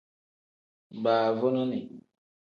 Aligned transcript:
Baavunini. 1.03 1.79